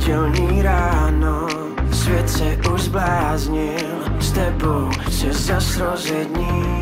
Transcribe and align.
pondělní 0.00 0.62
ráno 0.62 1.48
Svět 1.92 2.30
se 2.30 2.56
už 2.74 2.80
zbláznil 2.80 4.20
S 4.20 4.32
tebou 4.32 4.90
se 5.10 5.32
zas 5.32 5.76
rozjední 5.76 6.80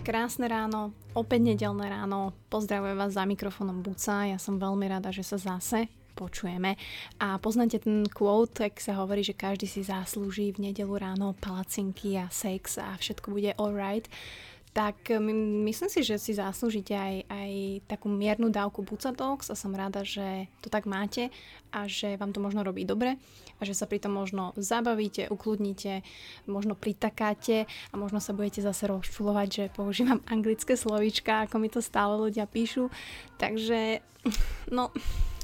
Krásne 0.00 0.48
ráno, 0.48 0.90
opäť 1.14 1.54
nedelné 1.54 1.86
ráno. 1.86 2.32
Pozdravujem 2.48 2.98
vás 2.98 3.14
za 3.14 3.22
mikrofónom 3.28 3.78
Buca. 3.84 4.26
Ja 4.26 4.42
som 4.42 4.58
veľmi 4.58 4.88
rada, 4.90 5.12
že 5.14 5.22
sa 5.22 5.38
zase 5.38 5.86
počujeme. 6.18 6.74
A 7.22 7.38
poznáte 7.38 7.78
ten 7.78 8.08
quote, 8.10 8.64
ak 8.64 8.80
sa 8.80 8.98
hovorí, 8.98 9.22
že 9.22 9.38
každý 9.38 9.70
si 9.70 9.86
zaslúži 9.86 10.50
v 10.56 10.72
nedelu 10.72 10.90
ráno 10.98 11.36
palacinky 11.38 12.18
a 12.18 12.26
sex 12.32 12.80
a 12.80 12.96
všetko 12.98 13.26
bude 13.30 13.54
alright 13.60 14.08
tak 14.70 15.10
myslím 15.66 15.90
si, 15.90 16.06
že 16.06 16.14
si 16.14 16.30
zaslúžite 16.38 16.94
aj, 16.94 17.26
aj 17.26 17.50
takú 17.90 18.06
miernu 18.06 18.54
dávku 18.54 18.86
Bucatox 18.86 19.50
a 19.50 19.58
som 19.58 19.74
rada, 19.74 20.06
že 20.06 20.46
to 20.62 20.70
tak 20.70 20.86
máte 20.86 21.34
a 21.74 21.90
že 21.90 22.14
vám 22.14 22.30
to 22.30 22.38
možno 22.38 22.62
robí 22.62 22.86
dobre 22.86 23.18
a 23.58 23.62
že 23.66 23.74
sa 23.74 23.90
pri 23.90 23.98
tom 23.98 24.14
možno 24.14 24.54
zabavíte, 24.54 25.26
ukludnite, 25.26 26.06
možno 26.46 26.78
pritakáte 26.78 27.66
a 27.90 27.94
možno 27.98 28.22
sa 28.22 28.30
budete 28.30 28.62
zase 28.62 28.86
rozčulovať, 28.86 29.48
že 29.50 29.64
používam 29.74 30.22
anglické 30.30 30.78
slovíčka, 30.78 31.50
ako 31.50 31.56
mi 31.58 31.66
to 31.66 31.82
stále 31.82 32.14
ľudia 32.14 32.46
píšu. 32.46 32.94
Takže, 33.42 34.06
no, 34.70 34.94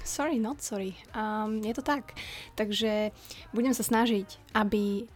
sorry, 0.06 0.38
not 0.38 0.62
sorry. 0.62 0.94
Um, 1.18 1.58
je 1.66 1.74
to 1.74 1.82
tak. 1.82 2.14
Takže 2.54 3.10
budem 3.50 3.74
sa 3.74 3.82
snažiť, 3.82 4.54
aby 4.54 5.10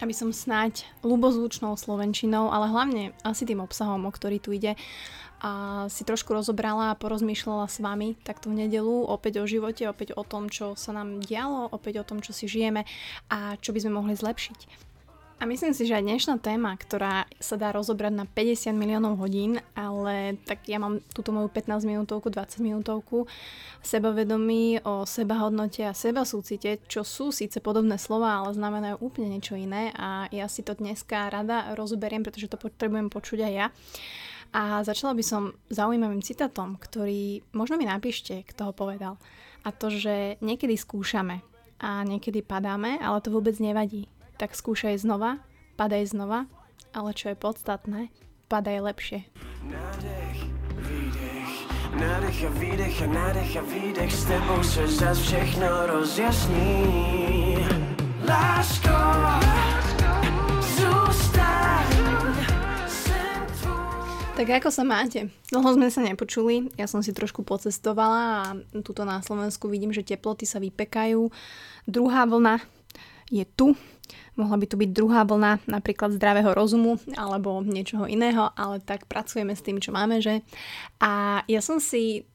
aby 0.00 0.12
som 0.12 0.34
snáď 0.34 0.84
ľubozvučnou 1.00 1.76
slovenčinou, 1.76 2.52
ale 2.52 2.68
hlavne 2.68 3.04
asi 3.24 3.48
tým 3.48 3.64
obsahom, 3.64 4.04
o 4.04 4.12
ktorý 4.12 4.38
tu 4.40 4.52
ide, 4.52 4.76
a 5.36 5.84
si 5.92 6.00
trošku 6.00 6.32
rozobrala 6.32 6.92
a 6.92 6.98
porozmýšľala 6.98 7.68
s 7.68 7.84
vami 7.84 8.16
takto 8.24 8.48
v 8.48 8.64
nedelu 8.64 9.04
opäť 9.04 9.44
o 9.44 9.44
živote, 9.44 9.84
opäť 9.84 10.16
o 10.16 10.24
tom, 10.24 10.48
čo 10.48 10.72
sa 10.80 10.96
nám 10.96 11.20
dialo, 11.20 11.68
opäť 11.68 12.00
o 12.00 12.08
tom, 12.08 12.24
čo 12.24 12.32
si 12.32 12.48
žijeme 12.48 12.88
a 13.28 13.60
čo 13.60 13.76
by 13.76 13.84
sme 13.84 14.00
mohli 14.00 14.16
zlepšiť. 14.16 14.85
A 15.36 15.44
myslím 15.44 15.76
si, 15.76 15.84
že 15.84 16.00
aj 16.00 16.08
dnešná 16.08 16.34
téma, 16.40 16.72
ktorá 16.72 17.28
sa 17.36 17.60
dá 17.60 17.68
rozobrať 17.68 18.08
na 18.08 18.24
50 18.24 18.72
miliónov 18.72 19.20
hodín, 19.20 19.60
ale 19.76 20.40
tak 20.48 20.64
ja 20.64 20.80
mám 20.80 21.04
túto 21.12 21.28
moju 21.28 21.52
15 21.52 21.84
minútovku, 21.84 22.32
20 22.32 22.64
minútovku 22.64 23.28
sebavedomí 23.84 24.80
o 24.88 25.04
sebahodnote 25.04 25.84
a 25.84 25.92
seba 25.92 26.24
súcite, 26.24 26.80
čo 26.88 27.04
sú 27.04 27.36
síce 27.36 27.60
podobné 27.60 28.00
slova, 28.00 28.40
ale 28.40 28.56
znamenajú 28.56 28.96
úplne 29.04 29.36
niečo 29.36 29.60
iné 29.60 29.92
a 29.92 30.24
ja 30.32 30.48
si 30.48 30.64
to 30.64 30.72
dneska 30.72 31.28
rada 31.28 31.76
rozoberiem, 31.76 32.24
pretože 32.24 32.48
to 32.48 32.56
potrebujem 32.56 33.12
počuť 33.12 33.38
aj 33.44 33.52
ja. 33.52 33.66
A 34.56 34.80
začala 34.88 35.12
by 35.12 35.20
som 35.20 35.52
zaujímavým 35.68 36.24
citátom, 36.24 36.80
ktorý 36.80 37.44
možno 37.52 37.76
mi 37.76 37.84
napíšte, 37.84 38.40
kto 38.48 38.72
ho 38.72 38.72
povedal. 38.72 39.20
A 39.68 39.70
to, 39.74 39.92
že 39.92 40.40
niekedy 40.40 40.80
skúšame 40.80 41.44
a 41.76 42.08
niekedy 42.08 42.40
padáme, 42.40 42.96
ale 43.04 43.20
to 43.20 43.28
vôbec 43.28 43.52
nevadí 43.60 44.08
tak 44.36 44.52
skúšaj 44.52 45.00
znova, 45.00 45.40
padaj 45.80 46.12
znova, 46.12 46.44
ale 46.92 47.10
čo 47.16 47.32
je 47.32 47.36
podstatné, 47.36 48.00
padaj 48.48 48.84
lepšie. 48.84 49.20
Nádech, 49.64 50.38
výdech, 50.84 51.52
nádech 51.96 52.38
a 52.44 52.50
výdech 52.60 52.96
a 53.02 53.06
nádech 53.08 53.52
a 53.56 53.62
výdech, 53.64 54.12
s 54.12 54.24
tebou 54.24 54.60
se 54.62 54.84
zas 54.88 55.18
všechno 55.18 55.86
rozjasní. 55.86 56.84
Lásko, 58.28 58.96
Tak 64.36 64.60
ako 64.60 64.68
sa 64.68 64.84
máte? 64.84 65.32
Dlho 65.48 65.80
sme 65.80 65.88
sa 65.88 66.04
nepočuli, 66.04 66.68
ja 66.76 66.84
som 66.84 67.00
si 67.00 67.16
trošku 67.16 67.40
pocestovala 67.40 68.20
a 68.20 68.40
tuto 68.84 69.08
na 69.08 69.24
Slovensku 69.24 69.64
vidím, 69.64 69.96
že 69.96 70.04
teploty 70.04 70.44
sa 70.44 70.60
vypekajú. 70.60 71.32
Druhá 71.88 72.28
vlna 72.28 72.60
je 73.30 73.44
tu, 73.56 73.74
Mohla 74.36 74.56
by 74.62 74.66
to 74.68 74.76
byť 74.78 74.90
druhá 74.92 75.26
vlna 75.26 75.64
napríklad 75.66 76.14
zdravého 76.14 76.52
rozumu 76.54 77.00
alebo 77.16 77.64
niečoho 77.64 78.06
iného, 78.06 78.52
ale 78.54 78.78
tak 78.84 79.08
pracujeme 79.10 79.56
s 79.56 79.64
tým, 79.64 79.80
čo 79.82 79.90
máme, 79.90 80.20
že? 80.22 80.44
A 81.00 81.42
ja 81.48 81.58
som 81.64 81.80
si 81.82 82.28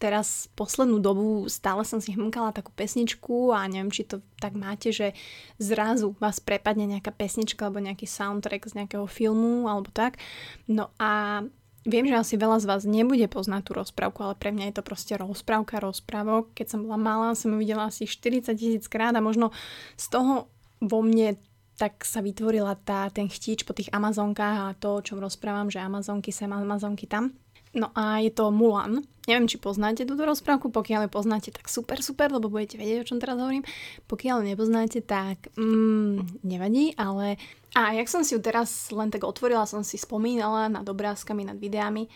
teraz 0.00 0.48
poslednú 0.56 0.96
dobu 0.96 1.44
stále 1.52 1.84
som 1.84 2.00
si 2.00 2.16
hmkala 2.16 2.56
takú 2.56 2.72
pesničku 2.72 3.52
a 3.52 3.68
neviem, 3.68 3.92
či 3.92 4.08
to 4.08 4.24
tak 4.40 4.56
máte, 4.56 4.88
že 4.96 5.12
zrazu 5.60 6.16
vás 6.16 6.40
prepadne 6.40 6.88
nejaká 6.88 7.12
pesnička 7.12 7.68
alebo 7.68 7.84
nejaký 7.84 8.08
soundtrack 8.08 8.64
z 8.64 8.76
nejakého 8.80 9.04
filmu 9.04 9.68
alebo 9.68 9.92
tak. 9.92 10.16
No 10.64 10.88
a 10.96 11.44
Viem, 11.88 12.12
že 12.12 12.20
asi 12.20 12.34
veľa 12.36 12.60
z 12.60 12.68
vás 12.68 12.82
nebude 12.84 13.24
poznať 13.24 13.62
tú 13.64 13.72
rozprávku, 13.72 14.20
ale 14.20 14.36
pre 14.36 14.52
mňa 14.52 14.68
je 14.68 14.74
to 14.76 14.84
proste 14.84 15.16
rozprávka 15.16 15.80
rozprávok. 15.80 16.52
Keď 16.52 16.66
som 16.76 16.84
bola 16.84 17.00
malá, 17.00 17.28
som 17.32 17.56
ju 17.56 17.58
videla 17.60 17.88
asi 17.88 18.04
40 18.04 18.52
tisíc 18.52 18.84
krát 18.84 19.16
a 19.16 19.24
možno 19.24 19.48
z 19.96 20.06
toho 20.12 20.52
vo 20.84 21.00
mne 21.00 21.40
tak 21.80 22.04
sa 22.04 22.20
vytvorila 22.20 22.76
tá, 22.76 23.08
ten 23.08 23.24
chtíč 23.24 23.64
po 23.64 23.72
tých 23.72 23.88
Amazonkách 23.88 24.56
a 24.68 24.76
to, 24.76 25.00
o 25.00 25.04
čom 25.04 25.16
rozprávam, 25.16 25.72
že 25.72 25.80
Amazonky 25.80 26.28
sem, 26.28 26.52
Amazonky 26.52 27.08
tam. 27.08 27.32
No 27.72 27.88
a 27.96 28.20
je 28.20 28.28
to 28.34 28.52
Mulan. 28.52 29.00
Neviem, 29.24 29.46
či 29.48 29.56
poznáte 29.56 30.02
túto 30.04 30.26
rozprávku, 30.26 30.68
pokiaľ 30.74 31.06
ju 31.06 31.10
poznáte, 31.14 31.48
tak 31.54 31.70
super, 31.70 32.02
super, 32.02 32.28
lebo 32.28 32.50
budete 32.50 32.76
vedieť, 32.76 32.98
o 33.00 33.08
čom 33.08 33.22
teraz 33.22 33.38
hovorím. 33.38 33.64
Pokiaľ 34.10 34.42
ju 34.42 34.44
nepoznáte, 34.52 34.98
tak 35.00 35.48
mm, 35.56 36.44
nevadí, 36.44 36.92
ale... 37.00 37.40
A 37.78 37.94
jak 37.94 38.10
som 38.10 38.26
si 38.26 38.34
ju 38.34 38.42
teraz 38.42 38.90
len 38.90 39.08
tak 39.14 39.22
otvorila, 39.22 39.70
som 39.70 39.86
si 39.86 39.96
spomínala 39.96 40.66
nad 40.66 40.82
obrázkami, 40.82 41.46
nad 41.46 41.56
videami, 41.62 42.10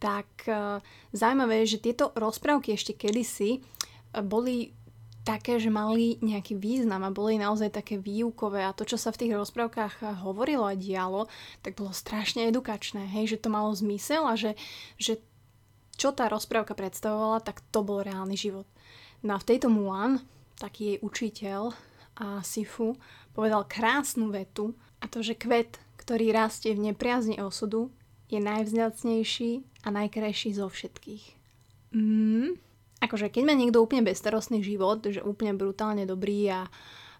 tak 0.00 0.26
uh, 0.48 0.80
zaujímavé 1.12 1.62
je, 1.62 1.76
že 1.76 1.84
tieto 1.84 2.10
rozprávky 2.16 2.72
ešte 2.72 2.96
kedysi 2.96 3.60
uh, 3.60 4.24
boli 4.24 4.72
také, 5.24 5.56
že 5.56 5.72
mali 5.72 6.20
nejaký 6.20 6.54
význam 6.60 7.00
a 7.00 7.10
boli 7.10 7.40
naozaj 7.40 7.72
také 7.72 7.96
výukové 7.96 8.60
a 8.60 8.76
to, 8.76 8.84
čo 8.84 9.00
sa 9.00 9.08
v 9.08 9.24
tých 9.24 9.32
rozprávkach 9.32 10.20
hovorilo 10.20 10.68
a 10.68 10.76
dialo, 10.76 11.26
tak 11.64 11.80
bolo 11.80 11.96
strašne 11.96 12.44
edukačné, 12.52 13.08
hej, 13.08 13.34
že 13.34 13.40
to 13.40 13.48
malo 13.48 13.72
zmysel 13.72 14.28
a 14.28 14.36
že, 14.36 14.52
že 15.00 15.18
čo 15.96 16.12
tá 16.12 16.28
rozprávka 16.28 16.76
predstavovala, 16.76 17.40
tak 17.40 17.64
to 17.72 17.80
bol 17.80 18.04
reálny 18.04 18.36
život. 18.36 18.68
No 19.24 19.34
a 19.34 19.40
v 19.40 19.48
tejto 19.48 19.72
Mulan, 19.72 20.20
taký 20.60 20.94
jej 20.94 20.98
učiteľ 21.00 21.72
a 22.20 22.44
Sifu, 22.44 23.00
povedal 23.32 23.64
krásnu 23.64 24.28
vetu 24.28 24.76
a 25.00 25.08
to, 25.08 25.24
že 25.24 25.40
kvet, 25.40 25.80
ktorý 25.96 26.36
rastie 26.36 26.76
v 26.76 26.92
nepriazni 26.92 27.40
osudu, 27.40 27.88
je 28.28 28.44
najvzňacnejší 28.44 29.64
a 29.84 29.88
najkrajší 29.88 30.50
zo 30.52 30.68
všetkých. 30.68 31.24
Mm, 31.94 32.60
akože 33.04 33.28
keď 33.28 33.42
má 33.44 33.54
niekto 33.54 33.84
úplne 33.84 34.04
bezstarostný 34.04 34.64
život, 34.64 35.04
že 35.04 35.20
úplne 35.20 35.52
brutálne 35.54 36.08
dobrý 36.08 36.48
a, 36.50 36.66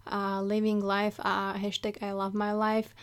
a 0.09 0.41
living 0.41 0.81
life 0.81 1.21
a 1.21 1.55
hashtag 1.61 2.01
I 2.01 2.17
love 2.17 2.33
my 2.33 2.57
life, 2.57 2.97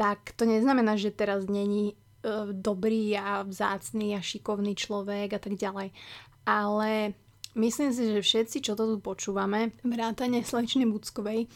tak 0.00 0.32
to 0.34 0.48
neznamená, 0.48 0.96
že 0.96 1.12
teraz 1.12 1.46
není 1.46 1.92
uh, 2.24 2.48
dobrý 2.50 3.12
a 3.14 3.44
vzácný 3.44 4.16
a 4.16 4.24
šikovný 4.24 4.72
človek 4.74 5.36
a 5.36 5.40
tak 5.40 5.60
ďalej. 5.60 5.92
Ale 6.48 7.14
myslím 7.54 7.92
si, 7.92 8.08
že 8.08 8.24
všetci, 8.24 8.64
čo 8.64 8.72
to 8.74 8.88
tu 8.88 8.96
počúvame, 8.98 9.76
vrátane 9.84 10.40
slečny 10.42 10.88
Buckovej, 10.88 11.46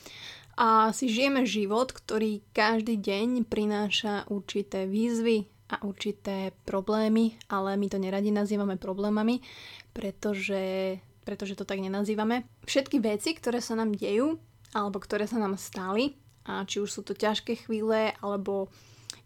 a 0.57 0.89
si 0.97 1.13
žijeme 1.13 1.45
život, 1.45 1.93
ktorý 1.93 2.41
každý 2.57 2.97
deň 2.97 3.45
prináša 3.45 4.25
určité 4.33 4.89
výzvy 4.89 5.45
a 5.67 5.83
určité 5.83 6.55
problémy, 6.63 7.35
ale 7.51 7.75
my 7.75 7.87
to 7.91 7.99
neradi 7.99 8.31
nazývame 8.31 8.79
problémami, 8.79 9.43
pretože, 9.91 10.97
pretože 11.27 11.59
to 11.59 11.67
tak 11.67 11.83
nenazývame. 11.83 12.47
Všetky 12.67 13.03
veci, 13.03 13.35
ktoré 13.35 13.59
sa 13.59 13.75
nám 13.75 13.95
dejú, 13.99 14.39
alebo 14.75 15.03
ktoré 15.03 15.27
sa 15.27 15.43
nám 15.43 15.59
stali, 15.59 16.15
a 16.47 16.63
či 16.63 16.79
už 16.79 16.91
sú 16.91 17.03
to 17.03 17.19
ťažké 17.19 17.67
chvíle, 17.67 18.15
alebo 18.23 18.71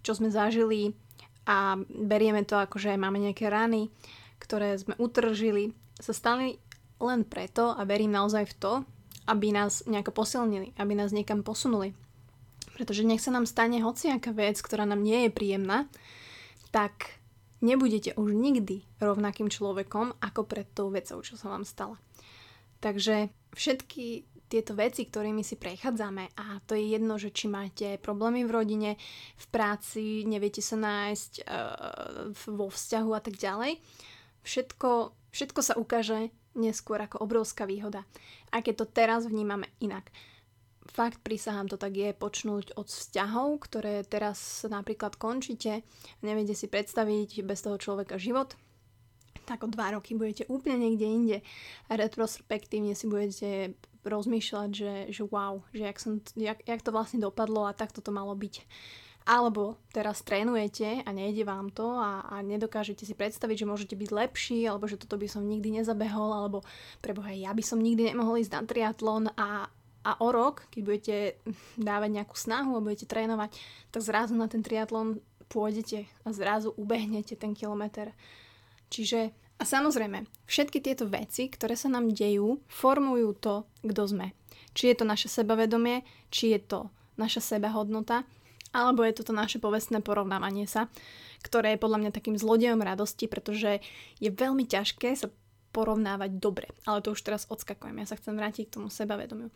čo 0.00 0.16
sme 0.16 0.32
zažili 0.32 0.96
a 1.44 1.76
berieme 1.84 2.40
to 2.48 2.56
ako, 2.56 2.80
že 2.80 2.96
máme 2.96 3.20
nejaké 3.20 3.52
rany, 3.52 3.92
ktoré 4.40 4.72
sme 4.80 4.96
utržili, 4.96 5.76
sa 6.00 6.16
stali 6.16 6.56
len 6.96 7.28
preto 7.28 7.76
a 7.76 7.84
verím 7.84 8.16
naozaj 8.16 8.48
v 8.48 8.56
to, 8.56 8.72
aby 9.28 9.52
nás 9.52 9.84
nejako 9.84 10.16
posilnili, 10.16 10.72
aby 10.80 10.96
nás 10.96 11.12
niekam 11.12 11.44
posunuli. 11.44 11.92
Pretože 12.72 13.04
nech 13.04 13.20
sa 13.20 13.28
nám 13.28 13.44
stane 13.44 13.84
hociaká 13.84 14.32
vec, 14.32 14.56
ktorá 14.64 14.88
nám 14.88 15.04
nie 15.04 15.28
je 15.28 15.30
príjemná, 15.36 15.84
tak 16.70 17.20
nebudete 17.60 18.16
už 18.16 18.32
nikdy 18.32 18.86
rovnakým 18.98 19.52
človekom 19.52 20.16
ako 20.18 20.40
pred 20.48 20.66
tou 20.72 20.88
vecou, 20.88 21.20
čo 21.20 21.36
sa 21.36 21.52
vám 21.52 21.68
stala. 21.68 22.00
Takže 22.80 23.28
všetky 23.52 24.30
tieto 24.50 24.74
veci, 24.74 25.06
ktorými 25.06 25.46
si 25.46 25.54
prechádzame 25.54 26.34
a 26.34 26.58
to 26.66 26.74
je 26.74 26.98
jedno, 26.98 27.14
že 27.22 27.30
či 27.30 27.46
máte 27.46 28.02
problémy 28.02 28.42
v 28.42 28.50
rodine, 28.50 28.90
v 29.38 29.46
práci, 29.54 30.26
neviete 30.26 30.58
sa 30.58 30.74
nájsť 30.74 31.32
uh, 31.46 32.34
vo 32.50 32.66
vzťahu 32.66 33.10
a 33.14 33.20
tak 33.22 33.38
ďalej, 33.38 33.78
všetko, 34.42 35.14
všetko 35.30 35.60
sa 35.62 35.78
ukáže 35.78 36.34
neskôr 36.58 36.98
ako 36.98 37.22
obrovská 37.22 37.62
výhoda. 37.62 38.02
Aj 38.50 38.58
keď 38.58 38.74
to 38.82 38.86
teraz 38.90 39.22
vnímame 39.30 39.70
inak 39.78 40.10
fakt 40.90 41.22
prisahám 41.22 41.70
to 41.70 41.78
tak 41.78 41.94
je 41.94 42.10
počnúť 42.10 42.74
od 42.74 42.90
vzťahov, 42.90 43.62
ktoré 43.62 44.02
teraz 44.02 44.66
napríklad 44.66 45.14
končíte, 45.14 45.86
neviete 46.20 46.58
si 46.58 46.66
predstaviť 46.66 47.46
bez 47.46 47.62
toho 47.62 47.78
človeka 47.78 48.18
život, 48.18 48.58
tak 49.46 49.66
o 49.66 49.68
dva 49.70 49.98
roky 49.98 50.14
budete 50.14 50.46
úplne 50.46 50.86
niekde 50.86 51.06
inde. 51.06 51.38
A 51.90 51.98
retrospektívne 51.98 52.94
si 52.94 53.10
budete 53.10 53.74
rozmýšľať, 54.06 54.70
že, 54.70 54.94
že 55.10 55.22
wow, 55.26 55.66
že 55.74 55.90
jak, 55.90 55.98
som, 55.98 56.12
jak, 56.38 56.62
jak 56.62 56.80
to 56.80 56.94
vlastne 56.94 57.18
dopadlo 57.18 57.66
a 57.66 57.74
tak 57.74 57.90
toto 57.90 58.14
malo 58.14 58.32
byť. 58.38 58.62
Alebo 59.28 59.76
teraz 59.92 60.24
trénujete 60.24 61.04
a 61.04 61.10
nejde 61.12 61.44
vám 61.44 61.68
to 61.68 61.92
a, 61.92 62.24
a 62.24 62.40
nedokážete 62.40 63.04
si 63.04 63.12
predstaviť, 63.12 63.62
že 63.62 63.68
môžete 63.68 63.94
byť 63.98 64.10
lepší, 64.10 64.64
alebo 64.64 64.88
že 64.88 64.96
toto 64.96 65.20
by 65.20 65.28
som 65.28 65.44
nikdy 65.44 65.76
nezabehol, 65.76 66.32
alebo 66.32 66.64
preboha, 67.04 67.28
ja 67.36 67.52
by 67.52 67.60
som 67.60 67.84
nikdy 67.84 68.10
nemohol 68.10 68.40
ísť 68.40 68.52
na 68.56 68.62
triatlon 68.64 69.24
a, 69.36 69.68
a 70.00 70.16
o 70.20 70.28
rok, 70.32 70.68
keď 70.72 70.80
budete 70.80 71.16
dávať 71.76 72.10
nejakú 72.20 72.36
snahu 72.36 72.76
a 72.76 72.84
budete 72.84 73.04
trénovať, 73.04 73.52
tak 73.92 74.00
zrazu 74.00 74.32
na 74.32 74.48
ten 74.48 74.64
triatlon 74.64 75.20
pôjdete 75.50 76.08
a 76.24 76.28
zrazu 76.32 76.72
ubehnete 76.78 77.36
ten 77.36 77.52
kilometr. 77.52 78.14
Čiže 78.88 79.34
a 79.60 79.68
samozrejme, 79.68 80.24
všetky 80.48 80.80
tieto 80.80 81.04
veci, 81.04 81.52
ktoré 81.52 81.76
sa 81.76 81.92
nám 81.92 82.08
dejú, 82.16 82.64
formujú 82.64 83.36
to, 83.36 83.68
kto 83.84 84.02
sme. 84.08 84.26
Či 84.72 84.94
je 84.94 84.96
to 84.96 85.04
naše 85.04 85.28
sebavedomie, 85.28 86.00
či 86.32 86.56
je 86.56 86.60
to 86.64 86.80
naša 87.20 87.44
sebahodnota, 87.44 88.24
alebo 88.72 89.04
je 89.04 89.20
to 89.20 89.36
naše 89.36 89.60
povestné 89.60 90.00
porovnávanie 90.00 90.64
sa, 90.64 90.88
ktoré 91.44 91.76
je 91.76 91.82
podľa 91.82 91.98
mňa 92.06 92.16
takým 92.16 92.40
zlodejom 92.40 92.80
radosti, 92.80 93.28
pretože 93.28 93.84
je 94.16 94.30
veľmi 94.32 94.64
ťažké 94.64 95.12
sa 95.12 95.28
porovnávať 95.70 96.30
dobre. 96.38 96.68
Ale 96.84 97.02
to 97.02 97.14
už 97.14 97.22
teraz 97.22 97.46
odskakujem. 97.46 97.98
Ja 98.02 98.06
sa 98.10 98.18
chcem 98.18 98.34
vrátiť 98.34 98.68
k 98.68 98.74
tomu 98.78 98.90
sebavedomiu. 98.90 99.50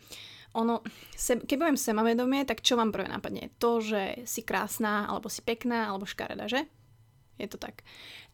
Ono, 0.54 0.86
se, 1.18 1.34
keď 1.42 1.56
poviem 1.58 1.78
sebavedomie, 1.78 2.46
tak 2.46 2.62
čo 2.62 2.78
vám 2.78 2.94
prvé 2.94 3.10
napadne? 3.10 3.50
To, 3.58 3.82
že 3.82 4.22
si 4.22 4.46
krásna, 4.46 5.10
alebo 5.10 5.26
si 5.26 5.42
pekná, 5.42 5.90
alebo 5.90 6.06
škareda, 6.06 6.46
že? 6.46 6.70
Je 7.42 7.50
to 7.50 7.58
tak. 7.58 7.82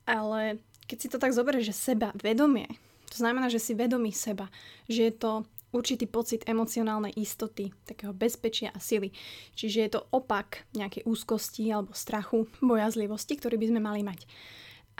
Ale 0.04 0.60
keď 0.84 0.98
si 1.00 1.08
to 1.08 1.16
tak 1.16 1.32
zoberieš, 1.32 1.72
že 1.72 1.96
seba 1.96 2.12
vedomie, 2.20 2.68
to 3.08 3.16
znamená, 3.16 3.48
že 3.48 3.58
si 3.58 3.72
vedomý 3.72 4.12
seba, 4.12 4.52
že 4.86 5.08
je 5.08 5.14
to 5.16 5.32
určitý 5.72 6.06
pocit 6.06 6.42
emocionálnej 6.46 7.14
istoty, 7.14 7.70
takého 7.86 8.10
bezpečia 8.10 8.74
a 8.74 8.82
sily. 8.82 9.14
Čiže 9.54 9.78
je 9.80 9.90
to 9.90 10.06
opak 10.10 10.66
nejakej 10.74 11.06
úzkosti 11.06 11.70
alebo 11.70 11.94
strachu, 11.94 12.46
bojazlivosti, 12.62 13.38
ktorý 13.38 13.56
by 13.56 13.66
sme 13.70 13.80
mali 13.80 14.02
mať. 14.02 14.26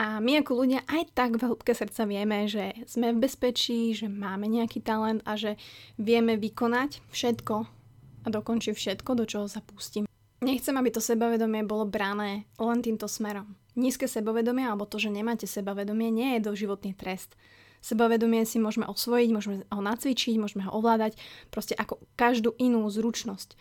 A 0.01 0.17
my 0.17 0.41
ako 0.41 0.65
ľudia 0.65 0.81
aj 0.89 1.13
tak 1.13 1.37
v 1.37 1.45
hĺbke 1.45 1.77
srdca 1.77 2.09
vieme, 2.09 2.49
že 2.49 2.73
sme 2.89 3.13
v 3.13 3.21
bezpečí, 3.21 3.93
že 3.93 4.09
máme 4.09 4.49
nejaký 4.49 4.81
talent 4.81 5.21
a 5.29 5.37
že 5.37 5.61
vieme 6.01 6.41
vykonať 6.41 7.05
všetko 7.13 7.55
a 8.25 8.27
dokončiť 8.33 8.73
všetko, 8.73 9.11
do 9.13 9.29
čoho 9.29 9.45
sa 9.45 9.61
pustím. 9.61 10.09
Nechcem, 10.41 10.73
aby 10.73 10.89
to 10.89 11.05
sebavedomie 11.05 11.69
bolo 11.69 11.85
brané 11.85 12.49
len 12.57 12.81
týmto 12.81 13.05
smerom. 13.05 13.61
Nízke 13.77 14.09
sebavedomie 14.09 14.65
alebo 14.65 14.89
to, 14.89 14.97
že 14.97 15.13
nemáte 15.13 15.45
sebavedomie, 15.45 16.09
nie 16.09 16.41
je 16.41 16.49
doživotný 16.49 16.97
trest. 16.97 17.37
Sebavedomie 17.85 18.49
si 18.49 18.57
môžeme 18.57 18.89
osvojiť, 18.89 19.29
môžeme 19.37 19.69
ho 19.69 19.83
nacvičiť, 19.85 20.41
môžeme 20.41 20.65
ho 20.65 20.73
ovládať, 20.81 21.21
proste 21.53 21.77
ako 21.77 22.01
každú 22.17 22.57
inú 22.57 22.89
zručnosť. 22.89 23.53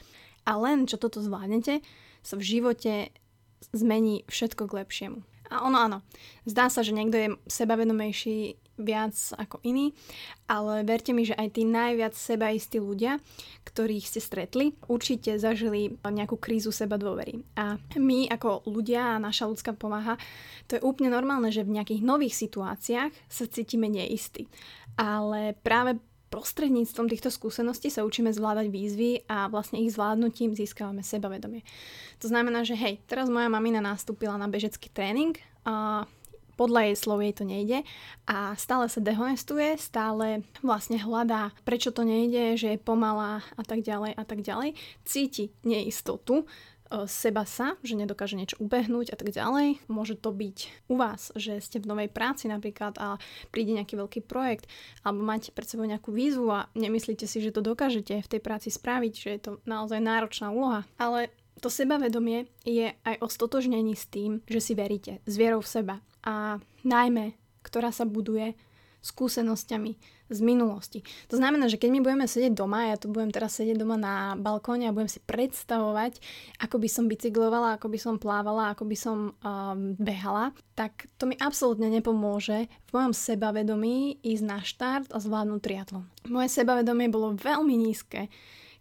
A 0.47 0.55
len 0.55 0.87
čo 0.87 0.95
toto 0.95 1.19
zvládnete, 1.19 1.83
sa 2.23 2.39
v 2.39 2.47
živote 2.47 3.11
zmení 3.75 4.23
všetko 4.31 4.71
k 4.71 4.75
lepšiemu. 4.79 5.19
A 5.49 5.65
ono 5.65 5.77
áno, 5.81 5.97
zdá 6.45 6.69
sa, 6.69 6.85
že 6.85 6.93
niekto 6.93 7.17
je 7.17 7.29
sebavedomejší 7.49 8.57
viac 8.79 9.13
ako 9.35 9.59
iní, 9.67 9.91
ale 10.47 10.87
verte 10.87 11.11
mi, 11.11 11.27
že 11.27 11.35
aj 11.35 11.59
tí 11.59 11.67
najviac 11.67 12.15
sebaistí 12.15 12.79
ľudia, 12.79 13.19
ktorých 13.67 14.07
ste 14.07 14.23
stretli, 14.23 14.65
určite 14.87 15.35
zažili 15.35 15.99
nejakú 15.99 16.39
krízu 16.39 16.71
seba 16.71 16.95
dôvery. 16.95 17.43
A 17.59 17.75
my 17.99 18.31
ako 18.31 18.63
ľudia 18.71 19.19
a 19.19 19.21
naša 19.21 19.51
ľudská 19.51 19.75
povaha, 19.75 20.15
to 20.71 20.79
je 20.79 20.85
úplne 20.85 21.11
normálne, 21.11 21.51
že 21.51 21.67
v 21.67 21.75
nejakých 21.75 22.01
nových 22.01 22.39
situáciách 22.39 23.11
sa 23.27 23.45
cítime 23.51 23.91
neistí. 23.91 24.47
Ale 24.95 25.59
práve 25.59 25.99
prostredníctvom 26.29 27.09
týchto 27.09 27.33
skúseností 27.33 27.89
sa 27.89 28.05
učíme 28.05 28.29
zvládať 28.29 28.69
výzvy 28.69 29.25
a 29.25 29.49
vlastne 29.49 29.81
ich 29.81 29.93
zvládnutím 29.93 30.53
získavame 30.53 31.01
sebavedomie. 31.01 31.65
To 32.21 32.29
znamená, 32.29 32.61
že 32.61 32.77
hej, 32.77 33.01
teraz 33.09 33.27
moja 33.27 33.49
mamina 33.49 33.81
nastúpila 33.81 34.37
na 34.37 34.45
bežecký 34.45 34.93
tréning 34.93 35.35
a 35.65 36.05
podľa 36.59 36.91
jej 36.91 36.95
slov 36.99 37.23
jej 37.23 37.31
to 37.31 37.47
nejde 37.47 37.79
a 38.27 38.51
stále 38.59 38.91
sa 38.91 38.99
dehonestuje, 38.99 39.79
stále 39.79 40.43
vlastne 40.59 40.99
hľadá, 40.99 41.55
prečo 41.63 41.95
to 41.95 42.03
nejde, 42.03 42.59
že 42.59 42.75
je 42.75 42.83
pomalá 42.83 43.39
a 43.55 43.63
tak 43.63 43.79
ďalej 43.79 44.11
a 44.19 44.23
tak 44.27 44.43
ďalej. 44.43 44.75
Cíti 45.07 45.55
neistotu, 45.63 46.43
seba 47.05 47.45
sa, 47.45 47.77
že 47.85 47.93
nedokáže 47.93 48.33
niečo 48.33 48.57
ubehnúť 48.57 49.13
a 49.13 49.17
tak 49.17 49.29
ďalej. 49.29 49.77
Môže 49.85 50.17
to 50.17 50.33
byť 50.33 50.57
u 50.89 50.95
vás, 50.97 51.29
že 51.37 51.61
ste 51.61 51.77
v 51.77 51.89
novej 51.89 52.09
práci 52.09 52.49
napríklad 52.49 52.97
a 52.97 53.21
príde 53.53 53.77
nejaký 53.77 53.93
veľký 53.93 54.21
projekt 54.25 54.65
alebo 55.05 55.21
máte 55.21 55.53
pred 55.53 55.69
sebou 55.69 55.85
nejakú 55.85 56.09
výzvu 56.09 56.49
a 56.49 56.67
nemyslíte 56.73 57.29
si, 57.29 57.37
že 57.39 57.53
to 57.53 57.61
dokážete 57.61 58.25
v 58.25 58.31
tej 58.31 58.41
práci 58.41 58.73
spraviť, 58.73 59.13
že 59.13 59.29
je 59.37 59.41
to 59.41 59.51
naozaj 59.69 60.01
náročná 60.01 60.49
úloha. 60.49 60.85
Ale 60.97 61.29
to 61.59 61.67
sebavedomie 61.69 62.47
je 62.63 62.95
aj 63.05 63.15
o 63.19 63.27
stotožnení 63.27 63.93
s 63.93 64.07
tým, 64.07 64.41
že 64.47 64.63
si 64.63 64.73
veríte, 64.73 65.19
s 65.27 65.35
vierou 65.35 65.59
v 65.59 65.69
seba 65.69 65.95
a 66.23 66.57
najmä, 66.87 67.35
ktorá 67.61 67.91
sa 67.91 68.07
buduje 68.07 68.55
skúsenosťami 68.99 70.19
z 70.29 70.39
minulosti. 70.45 71.01
To 71.33 71.41
znamená, 71.41 71.65
že 71.65 71.81
keď 71.81 71.89
my 71.89 71.99
budeme 72.05 72.25
sedieť 72.29 72.53
doma, 72.53 72.93
ja 72.93 73.01
tu 73.01 73.09
budem 73.09 73.33
teraz 73.33 73.57
sedieť 73.57 73.81
doma 73.81 73.97
na 73.97 74.37
balkóne 74.37 74.85
a 74.85 74.93
budem 74.93 75.09
si 75.09 75.17
predstavovať, 75.25 76.21
ako 76.61 76.77
by 76.77 76.89
som 76.89 77.09
bicyklovala, 77.09 77.75
ako 77.75 77.89
by 77.89 77.99
som 77.99 78.15
plávala, 78.21 78.69
ako 78.69 78.85
by 78.85 78.97
som 78.97 79.17
um, 79.41 79.97
behala, 79.97 80.53
tak 80.77 81.09
to 81.17 81.25
mi 81.25 81.33
absolútne 81.41 81.89
nepomôže 81.89 82.69
v 82.69 82.89
mojom 82.93 83.13
sebavedomí 83.17 84.21
ísť 84.21 84.43
na 84.45 84.61
štart 84.61 85.09
a 85.09 85.17
zvládnuť 85.17 85.59
triatlon. 85.65 86.05
Moje 86.29 86.53
sebavedomie 86.53 87.09
bolo 87.09 87.33
veľmi 87.33 87.73
nízke 87.73 88.29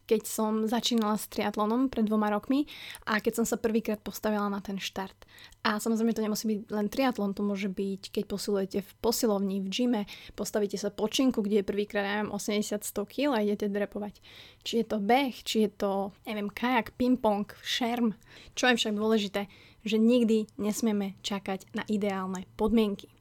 keď 0.08 0.24
som 0.24 0.64
začínala 0.64 1.20
s 1.20 1.28
triatlonom 1.28 1.92
pred 1.92 2.08
dvoma 2.08 2.32
rokmi 2.32 2.64
a 3.04 3.20
keď 3.20 3.44
som 3.44 3.46
sa 3.46 3.60
prvýkrát 3.60 4.00
postavila 4.00 4.48
na 4.48 4.64
ten 4.64 4.80
štart. 4.80 5.28
A 5.68 5.76
samozrejme 5.76 6.16
to 6.16 6.24
nemusí 6.24 6.48
byť 6.48 6.60
len 6.72 6.88
triatlon, 6.88 7.36
to 7.36 7.44
môže 7.44 7.68
byť, 7.68 8.08
keď 8.08 8.24
posilujete 8.24 8.78
v 8.80 8.90
posilovni, 9.04 9.60
v 9.60 9.68
gyme, 9.68 10.02
postavíte 10.32 10.80
sa 10.80 10.88
počinku, 10.88 11.44
kde 11.44 11.60
je 11.60 11.68
prvýkrát, 11.68 12.08
neviem, 12.08 12.32
80-100 12.32 13.04
kg 13.04 13.36
a 13.36 13.44
idete 13.44 13.68
drepovať. 13.68 14.24
Či 14.64 14.72
je 14.80 14.86
to 14.88 14.96
beh, 14.96 15.34
či 15.44 15.68
je 15.68 15.70
to, 15.76 16.16
neviem, 16.24 16.48
kajak, 16.48 16.96
ping-pong, 16.96 17.44
šerm. 17.60 18.16
Čo 18.56 18.72
je 18.72 18.78
však 18.80 18.96
dôležité, 18.96 19.44
že 19.84 20.00
nikdy 20.00 20.48
nesmieme 20.56 21.20
čakať 21.20 21.68
na 21.76 21.84
ideálne 21.84 22.48
podmienky. 22.56 23.17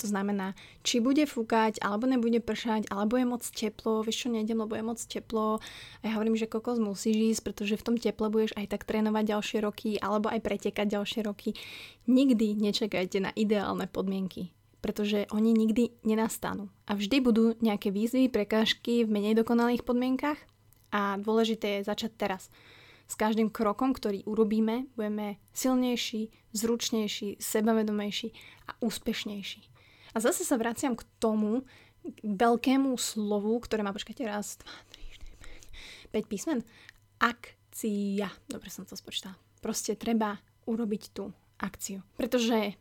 To 0.00 0.08
znamená, 0.08 0.56
či 0.80 0.96
bude 1.04 1.28
fúkať, 1.28 1.76
alebo 1.84 2.08
nebude 2.08 2.40
pršať, 2.40 2.88
alebo 2.88 3.20
je 3.20 3.26
moc 3.28 3.44
teplo, 3.44 4.00
vieš 4.00 4.24
čo, 4.24 4.28
nejdem, 4.32 4.64
lebo 4.64 4.72
je 4.72 4.84
moc 4.84 4.96
teplo. 4.96 5.60
A 6.00 6.02
ja 6.08 6.16
hovorím, 6.16 6.40
že 6.40 6.48
kokos 6.48 6.80
musíš 6.80 7.36
ísť, 7.36 7.42
pretože 7.44 7.76
v 7.76 7.84
tom 7.84 7.96
teple 8.00 8.32
budeš 8.32 8.56
aj 8.56 8.72
tak 8.72 8.88
trénovať 8.88 9.36
ďalšie 9.36 9.58
roky, 9.60 10.00
alebo 10.00 10.32
aj 10.32 10.40
pretekať 10.40 10.96
ďalšie 10.96 11.20
roky. 11.28 11.52
Nikdy 12.08 12.56
nečakajte 12.56 13.20
na 13.20 13.30
ideálne 13.36 13.84
podmienky 13.84 14.56
pretože 14.80 15.28
oni 15.28 15.52
nikdy 15.52 15.92
nenastanú. 16.08 16.72
A 16.88 16.96
vždy 16.96 17.20
budú 17.20 17.52
nejaké 17.60 17.92
výzvy, 17.92 18.32
prekážky 18.32 19.04
v 19.04 19.12
menej 19.12 19.36
dokonalých 19.36 19.84
podmienkach 19.84 20.40
a 20.88 21.20
dôležité 21.20 21.80
je 21.84 21.88
začať 21.92 22.16
teraz. 22.16 22.42
S 23.04 23.12
každým 23.12 23.52
krokom, 23.52 23.92
ktorý 23.92 24.24
urobíme, 24.24 24.88
budeme 24.96 25.36
silnejší, 25.52 26.32
zručnejší, 26.56 27.42
sebavedomejší 27.42 28.32
a 28.70 28.78
úspešnejší. 28.80 29.79
A 30.14 30.18
zase 30.18 30.42
sa 30.42 30.58
vraciam 30.58 30.98
k 30.98 31.06
tomu 31.22 31.62
k 32.00 32.18
veľkému 32.24 32.96
slovu, 32.96 33.60
ktoré 33.60 33.84
má, 33.84 33.92
počkajte, 33.92 34.24
raz, 34.24 34.56
dva, 34.56 34.72
tri, 34.88 35.04
štyri, 35.12 35.36
5 36.10 36.32
písmen. 36.32 36.58
Akcia. 37.20 38.32
Dobre 38.48 38.72
som 38.72 38.88
to 38.88 38.96
spočítala. 38.96 39.36
Proste 39.60 39.94
treba 39.94 40.40
urobiť 40.64 41.02
tú 41.12 41.28
akciu. 41.60 42.00
Pretože 42.16 42.74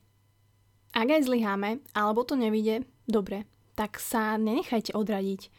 ak 0.96 1.08
aj 1.08 1.28
zlyháme, 1.28 1.84
alebo 1.92 2.24
to 2.24 2.40
nevíde 2.40 2.88
dobre, 3.06 3.44
tak 3.76 4.00
sa 4.00 4.40
nenechajte 4.40 4.96
odradiť. 4.96 5.52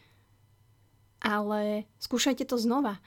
Ale 1.21 1.85
skúšajte 2.01 2.49
to 2.49 2.57
znova 2.57 2.97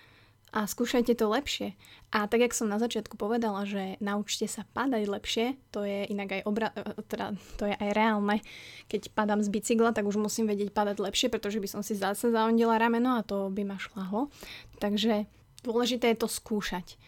a 0.55 0.71
skúšajte 0.71 1.19
to 1.19 1.27
lepšie. 1.27 1.75
A 2.15 2.31
tak, 2.31 2.47
jak 2.47 2.55
som 2.55 2.71
na 2.71 2.79
začiatku 2.79 3.19
povedala, 3.19 3.67
že 3.67 3.99
naučte 3.99 4.47
sa 4.47 4.63
padať 4.71 5.03
lepšie, 5.11 5.59
to 5.75 5.83
je 5.83 6.07
inak 6.07 6.31
aj 6.31 6.43
obra- 6.47 6.75
e, 6.79 6.95
teda, 7.11 7.35
to 7.59 7.67
je 7.67 7.75
aj 7.75 7.91
reálne. 7.91 8.39
Keď 8.87 9.11
padám 9.19 9.43
z 9.43 9.51
bicykla, 9.51 9.91
tak 9.91 10.07
už 10.07 10.15
musím 10.15 10.47
vedieť 10.47 10.71
padať 10.71 11.03
lepšie, 11.03 11.27
pretože 11.27 11.59
by 11.59 11.67
som 11.67 11.83
si 11.83 11.99
zase 11.99 12.31
zaondila 12.31 12.79
rameno 12.79 13.19
a 13.19 13.27
to 13.27 13.51
by 13.51 13.67
ma 13.67 13.83
šlahlo. 13.83 14.31
Takže 14.79 15.27
dôležité 15.67 16.15
je 16.15 16.23
to 16.23 16.31
skúšať. 16.31 17.03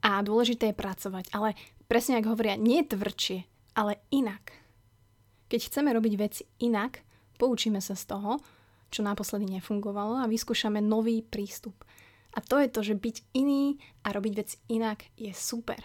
A 0.00 0.24
dôležité 0.24 0.72
je 0.72 0.80
pracovať. 0.80 1.36
Ale 1.36 1.52
presne 1.92 2.16
ako 2.16 2.32
hovoria, 2.32 2.56
nie 2.56 2.80
tvrdšie, 2.80 3.44
ale 3.76 4.00
inak. 4.08 4.56
Keď 5.52 5.68
chceme 5.68 5.92
robiť 5.92 6.14
veci 6.16 6.42
inak, 6.64 7.04
poučíme 7.36 7.84
sa 7.84 7.92
z 7.92 8.08
toho, 8.08 8.40
čo 8.88 9.04
naposledy 9.04 9.44
nefungovalo 9.52 10.24
a 10.24 10.30
vyskúšame 10.30 10.80
nový 10.80 11.20
prístup. 11.20 11.76
A 12.36 12.44
to 12.44 12.60
je 12.60 12.68
to, 12.68 12.80
že 12.84 13.00
byť 13.00 13.16
iný 13.32 13.80
a 14.04 14.12
robiť 14.12 14.32
veci 14.36 14.56
inak 14.68 15.08
je 15.16 15.32
super. 15.32 15.80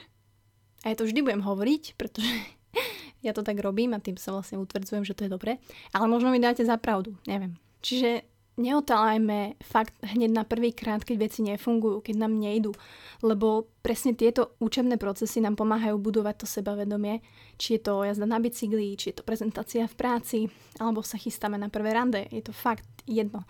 A 0.83 0.91
ja 0.91 0.95
to 0.99 1.07
vždy 1.07 1.23
budem 1.23 1.39
hovoriť, 1.39 1.95
pretože 1.95 2.35
ja 3.25 3.31
to 3.31 3.41
tak 3.41 3.63
robím 3.63 3.95
a 3.95 4.03
tým 4.03 4.19
sa 4.19 4.35
vlastne 4.35 4.59
utvrdzujem, 4.59 5.07
že 5.07 5.15
to 5.15 5.25
je 5.25 5.31
dobré. 5.31 5.63
Ale 5.95 6.11
možno 6.11 6.27
mi 6.27 6.43
dáte 6.43 6.67
za 6.67 6.75
pravdu, 6.75 7.15
neviem. 7.23 7.55
Čiže 7.81 8.27
neotalajme 8.59 9.57
fakt 9.63 9.95
hneď 10.03 10.31
na 10.31 10.43
prvý 10.43 10.75
krát, 10.75 11.01
keď 11.07 11.17
veci 11.17 11.41
nefungujú, 11.41 12.03
keď 12.03 12.15
nám 12.19 12.35
nejdu. 12.35 12.75
Lebo 13.23 13.71
presne 13.81 14.13
tieto 14.13 14.59
učebné 14.59 14.99
procesy 14.99 15.39
nám 15.39 15.55
pomáhajú 15.55 15.97
budovať 15.97 16.35
to 16.43 16.47
sebavedomie. 16.49 17.23
Či 17.55 17.79
je 17.79 17.81
to 17.81 18.03
jazda 18.03 18.27
na 18.27 18.37
bicykli, 18.37 18.99
či 18.99 19.13
je 19.13 19.21
to 19.21 19.23
prezentácia 19.23 19.87
v 19.87 19.95
práci, 19.97 20.39
alebo 20.77 21.01
sa 21.01 21.15
chystáme 21.15 21.55
na 21.55 21.71
prvé 21.71 21.95
rande. 21.95 22.27
Je 22.29 22.43
to 22.43 22.51
fakt 22.51 22.85
jedno. 23.07 23.47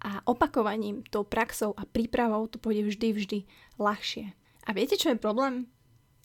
A 0.00 0.24
opakovaním, 0.24 1.04
tou 1.12 1.28
praxou 1.28 1.76
a 1.76 1.84
prípravou 1.84 2.48
to 2.48 2.56
pôjde 2.56 2.88
vždy, 2.88 3.08
vždy 3.12 3.38
ľahšie. 3.76 4.32
A 4.64 4.72
viete, 4.72 4.96
čo 4.96 5.12
je 5.12 5.20
problém? 5.20 5.68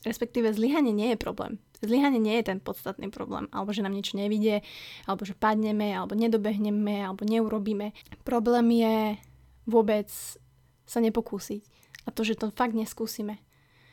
Respektíve 0.07 0.53
zlyhanie 0.53 0.93
nie 0.95 1.11
je 1.11 1.19
problém. 1.19 1.59
Zlyhanie 1.83 2.21
nie 2.21 2.39
je 2.39 2.53
ten 2.53 2.59
podstatný 2.63 3.11
problém, 3.11 3.51
alebo 3.51 3.75
že 3.75 3.83
nám 3.83 3.91
niečo 3.91 4.15
nevidie, 4.15 4.63
alebo 5.09 5.27
že 5.27 5.35
padneme, 5.35 5.91
alebo 5.91 6.15
nedobehneme, 6.15 7.03
alebo 7.03 7.27
neurobíme. 7.27 7.91
Problém 8.23 8.67
je 8.79 8.95
vôbec 9.67 10.07
sa 10.85 10.99
nepokúsiť. 11.01 11.65
A 12.05 12.13
to, 12.13 12.21
že 12.21 12.37
to 12.37 12.53
fakt 12.53 12.77
neskúsime. 12.77 13.41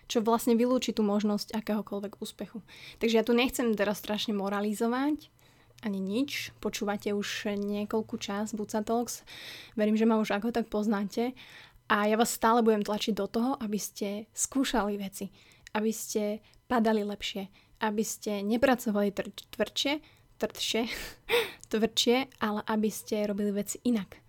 Čo 0.06 0.20
vlastne 0.20 0.52
vylúči 0.52 0.92
tú 0.92 1.00
možnosť 1.00 1.56
akéhokoľvek 1.56 2.20
úspechu. 2.20 2.60
Takže 3.00 3.16
ja 3.16 3.24
tu 3.24 3.32
nechcem 3.32 3.72
teraz 3.72 3.98
strašne 4.04 4.36
moralizovať, 4.36 5.32
ani 5.82 5.98
nič. 5.98 6.54
Počúvate 6.62 7.10
už 7.12 7.52
niekoľkú 7.58 8.16
čas 8.16 8.54
Buca 8.54 8.80
Talks. 8.80 9.26
Verím, 9.74 9.98
že 9.98 10.06
ma 10.06 10.22
už 10.22 10.34
ako 10.34 10.54
tak 10.54 10.70
poznáte. 10.70 11.34
A 11.90 12.08
ja 12.08 12.16
vás 12.16 12.32
stále 12.32 12.64
budem 12.64 12.86
tlačiť 12.86 13.12
do 13.12 13.26
toho, 13.28 13.58
aby 13.60 13.76
ste 13.76 14.30
skúšali 14.32 14.96
veci 14.96 15.28
aby 15.72 15.92
ste 15.92 16.40
padali 16.68 17.04
lepšie, 17.04 17.48
aby 17.84 18.04
ste 18.04 18.44
nepracovali 18.44 19.12
tr- 19.12 19.32
tvrdšie, 19.32 19.92
tvrdšie, 20.40 20.82
tvrdšie, 21.72 22.16
ale 22.40 22.60
aby 22.68 22.88
ste 22.92 23.28
robili 23.28 23.52
veci 23.52 23.80
inak. 23.88 24.20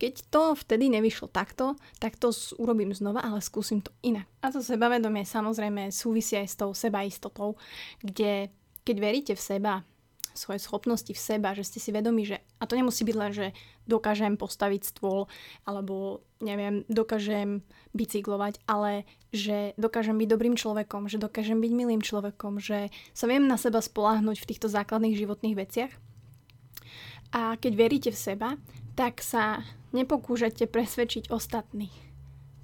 Keď 0.00 0.32
to 0.32 0.56
vtedy 0.56 0.88
nevyšlo 0.88 1.28
takto, 1.28 1.76
tak 2.00 2.16
to 2.16 2.32
urobím 2.56 2.96
znova, 2.96 3.20
ale 3.20 3.44
skúsim 3.44 3.84
to 3.84 3.92
inak. 4.00 4.24
A 4.40 4.48
to 4.48 4.64
sebavedomie 4.64 5.28
samozrejme 5.28 5.92
súvisia 5.92 6.40
aj 6.40 6.48
s 6.48 6.56
tou 6.56 6.72
sebaistotou, 6.72 7.60
kde 8.00 8.48
keď 8.80 8.96
veríte 8.96 9.32
v 9.36 9.44
seba, 9.44 9.84
svoje 10.34 10.62
schopnosti 10.62 11.10
v 11.10 11.18
seba, 11.18 11.54
že 11.54 11.66
ste 11.66 11.78
si 11.82 11.90
vedomi, 11.90 12.22
že, 12.24 12.42
a 12.60 12.64
to 12.66 12.78
nemusí 12.78 13.02
byť 13.02 13.16
len, 13.16 13.32
že 13.34 13.46
dokážem 13.86 14.38
postaviť 14.38 14.82
stôl, 14.86 15.26
alebo 15.66 16.22
neviem, 16.38 16.86
dokážem 16.86 17.66
bicyklovať, 17.92 18.62
ale 18.70 19.04
že 19.34 19.74
dokážem 19.76 20.16
byť 20.16 20.28
dobrým 20.30 20.54
človekom, 20.54 21.10
že 21.10 21.18
dokážem 21.18 21.58
byť 21.58 21.72
milým 21.74 22.02
človekom, 22.02 22.62
že 22.62 22.88
sa 23.14 23.26
viem 23.26 23.46
na 23.46 23.58
seba 23.58 23.82
spoláhnuť 23.82 24.36
v 24.42 24.48
týchto 24.48 24.70
základných 24.70 25.18
životných 25.18 25.58
veciach. 25.58 25.92
A 27.30 27.54
keď 27.58 27.72
veríte 27.78 28.10
v 28.10 28.18
seba, 28.18 28.48
tak 28.98 29.22
sa 29.22 29.62
nepokúšate 29.94 30.66
presvedčiť 30.66 31.30
ostatných. 31.30 31.94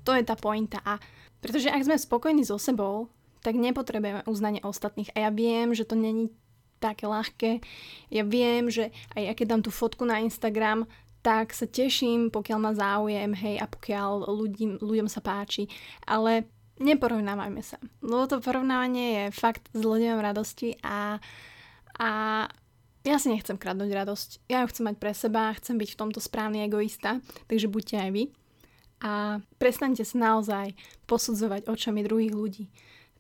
To 0.07 0.15
je 0.15 0.23
tá 0.23 0.35
pointa. 0.39 0.83
A 0.83 0.99
pretože 1.43 1.71
ak 1.71 1.87
sme 1.87 1.99
spokojní 1.99 2.43
so 2.43 2.59
sebou, 2.59 3.11
tak 3.47 3.55
nepotrebujeme 3.55 4.27
uznanie 4.27 4.59
ostatných. 4.63 5.15
A 5.15 5.27
ja 5.27 5.31
viem, 5.31 5.71
že 5.71 5.87
to 5.87 5.95
není 5.95 6.35
také 6.79 7.05
ľahké. 7.09 7.61
Ja 8.13 8.23
viem, 8.23 8.69
že 8.69 8.95
aj 9.17 9.23
ja 9.23 9.33
keď 9.33 9.47
dám 9.57 9.63
tú 9.65 9.71
fotku 9.75 10.05
na 10.05 10.21
Instagram, 10.23 10.85
tak 11.27 11.51
sa 11.51 11.67
teším, 11.67 12.31
pokiaľ 12.31 12.59
ma 12.63 12.71
záujem, 12.71 13.35
hej, 13.35 13.59
a 13.59 13.67
pokiaľ 13.67 14.31
ľudím, 14.31 14.79
ľuďom 14.79 15.11
sa 15.11 15.19
páči. 15.19 15.67
Ale 16.07 16.47
neporovnávajme 16.79 17.63
sa. 17.67 17.83
Lebo 17.99 18.31
to 18.31 18.39
porovnávanie 18.39 19.07
je 19.11 19.25
fakt 19.35 19.67
zlodejom 19.75 20.23
radosti 20.23 20.79
a, 20.87 21.19
a 21.99 22.11
ja 23.07 23.17
si 23.23 23.31
nechcem 23.31 23.59
kradnúť 23.59 23.91
radosť. 23.91 24.31
Ja 24.51 24.63
ju 24.63 24.71
chcem 24.71 24.87
mať 24.87 24.97
pre 24.99 25.13
seba, 25.15 25.57
chcem 25.59 25.79
byť 25.79 25.95
v 25.95 26.01
tomto 26.07 26.21
správny 26.23 26.67
egoista, 26.67 27.23
takže 27.51 27.71
buďte 27.71 27.97
aj 28.03 28.11
vy. 28.11 28.25
A 29.03 29.43
prestaňte 29.59 30.03
sa 30.03 30.17
naozaj 30.19 30.79
posudzovať 31.11 31.69
očami 31.71 32.07
druhých 32.07 32.35
ľudí. 32.35 32.65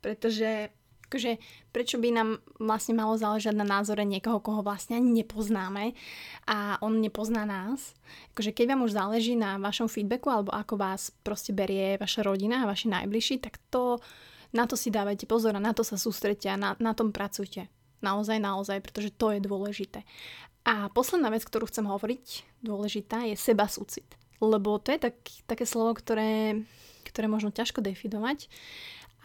Pretože 0.03 0.71
akože, 1.07 1.39
prečo 1.71 1.97
by 2.03 2.09
nám 2.11 2.29
vlastne 2.59 2.99
malo 2.99 3.15
záležať 3.15 3.55
na 3.55 3.67
názore 3.67 4.03
niekoho, 4.03 4.43
koho 4.43 4.61
vlastne 4.61 4.99
ani 4.99 5.23
nepoznáme 5.23 5.95
a 6.51 6.77
on 6.83 6.99
nepozná 6.99 7.47
nás. 7.47 7.95
Akože, 8.35 8.51
keď 8.51 8.75
vám 8.75 8.85
už 8.85 8.93
záleží 8.99 9.35
na 9.39 9.57
vašom 9.57 9.87
feedbacku 9.87 10.29
alebo 10.29 10.51
ako 10.51 10.75
vás 10.75 11.15
proste 11.23 11.55
berie 11.55 11.97
vaša 11.97 12.27
rodina 12.27 12.67
a 12.67 12.71
vaši 12.71 12.91
najbližší, 12.91 13.39
tak 13.39 13.63
to, 13.71 14.03
na 14.51 14.67
to 14.67 14.75
si 14.75 14.91
dávajte 14.91 15.31
pozor 15.31 15.55
a 15.55 15.63
na 15.63 15.71
to 15.71 15.87
sa 15.87 15.95
sústredte 15.95 16.51
a 16.51 16.59
na, 16.59 16.75
na 16.83 16.93
tom 16.93 17.15
pracujte. 17.15 17.71
Naozaj, 18.05 18.39
naozaj, 18.43 18.85
pretože 18.85 19.15
to 19.15 19.33
je 19.33 19.41
dôležité. 19.41 20.05
A 20.67 20.91
posledná 20.91 21.31
vec, 21.31 21.47
ktorú 21.47 21.71
chcem 21.71 21.87
hovoriť, 21.87 22.59
dôležitá, 22.59 23.23
je 23.31 23.39
seba 23.39 23.71
súcit. 23.71 24.07
Lebo 24.43 24.83
to 24.83 24.93
je 24.93 24.99
tak, 24.99 25.17
také 25.47 25.65
slovo, 25.65 25.95
ktoré, 25.95 26.61
ktoré 27.07 27.31
možno 27.31 27.55
ťažko 27.55 27.81
definovať. 27.81 28.51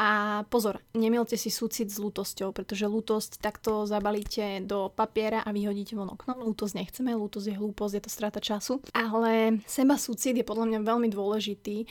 A 0.01 0.41
pozor, 0.50 0.81
nemilte 0.98 1.38
si 1.38 1.53
súcit 1.53 1.86
s 1.93 2.01
lútosťou, 2.01 2.50
pretože 2.58 2.89
lútosť 2.89 3.38
takto 3.38 3.86
zabalíte 3.86 4.65
do 4.65 4.89
papiera 4.89 5.46
a 5.46 5.53
vyhodíte 5.53 5.93
von 5.93 6.10
oknom. 6.10 6.41
Lútosť 6.41 6.74
nechceme, 6.74 7.13
lútosť 7.13 7.53
je 7.53 7.60
hlúposť, 7.62 7.93
je 7.93 8.03
to 8.03 8.10
strata 8.10 8.41
času. 8.41 8.81
Ale 8.98 9.62
seba 9.70 10.01
súcit 10.01 10.34
je 10.34 10.41
podľa 10.41 10.74
mňa 10.74 10.79
veľmi 10.81 11.05
dôležitý 11.13 11.86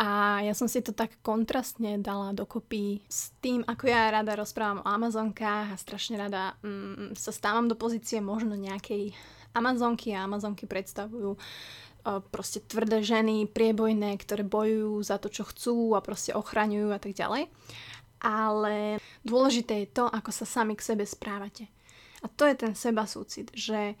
a 0.00 0.40
ja 0.40 0.56
som 0.56 0.64
si 0.72 0.80
to 0.80 0.96
tak 0.96 1.20
kontrastne 1.20 2.00
dala 2.00 2.32
dokopy 2.32 3.04
s 3.04 3.36
tým, 3.44 3.60
ako 3.68 3.84
ja 3.92 4.08
rada 4.08 4.32
rozprávam 4.32 4.80
o 4.80 4.88
Amazonkách 4.88 5.76
a 5.76 5.76
strašne 5.76 6.16
rada 6.16 6.56
mm, 6.64 7.12
sa 7.12 7.28
stávam 7.28 7.68
do 7.68 7.76
pozície 7.76 8.24
možno 8.24 8.56
nejakej 8.56 9.12
Amazonky 9.52 10.16
a 10.16 10.24
Amazonky 10.24 10.64
predstavujú 10.64 11.36
proste 12.32 12.60
tvrdé 12.64 13.04
ženy, 13.04 13.48
priebojné, 13.48 14.16
ktoré 14.20 14.44
bojujú 14.44 15.00
za 15.04 15.16
to, 15.20 15.28
čo 15.28 15.44
chcú 15.48 15.94
a 15.96 16.04
proste 16.04 16.34
ochraňujú 16.36 16.88
a 16.90 17.00
tak 17.00 17.12
ďalej. 17.14 17.48
Ale 18.20 19.00
dôležité 19.24 19.84
je 19.84 19.88
to, 19.96 20.04
ako 20.04 20.30
sa 20.32 20.44
sami 20.44 20.76
k 20.76 20.84
sebe 20.84 21.08
správate. 21.08 21.72
A 22.20 22.28
to 22.28 22.44
je 22.44 22.52
ten 22.52 22.76
seba 22.76 23.08
súcit, 23.08 23.48
že 23.56 23.96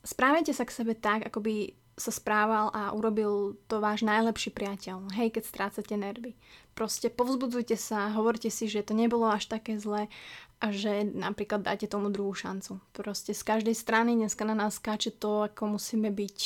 správajte 0.00 0.56
sa 0.56 0.64
k 0.64 0.76
sebe 0.76 0.96
tak, 0.96 1.28
ako 1.28 1.44
by 1.44 1.54
sa 1.94 2.10
správal 2.10 2.74
a 2.74 2.90
urobil 2.90 3.54
to 3.70 3.78
váš 3.78 4.02
najlepší 4.02 4.50
priateľ. 4.50 5.14
Hej, 5.14 5.38
keď 5.38 5.42
strácate 5.46 5.94
nervy. 5.94 6.34
Proste 6.74 7.06
povzbudzujte 7.06 7.78
sa, 7.78 8.10
hovorte 8.18 8.50
si, 8.50 8.66
že 8.66 8.82
to 8.82 8.98
nebolo 8.98 9.30
až 9.30 9.46
také 9.46 9.78
zlé 9.78 10.10
a 10.58 10.74
že 10.74 11.06
napríklad 11.06 11.62
dáte 11.62 11.86
tomu 11.86 12.10
druhú 12.10 12.34
šancu. 12.34 12.82
Proste 12.90 13.30
z 13.30 13.42
každej 13.46 13.78
strany 13.78 14.18
dneska 14.18 14.42
na 14.42 14.58
nás 14.58 14.82
skáče 14.82 15.14
to, 15.14 15.46
ako 15.46 15.78
musíme 15.78 16.10
byť 16.10 16.38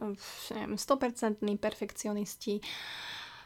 neviem, 0.00 0.76
100% 0.78 1.42
perfekcionisti, 1.58 2.62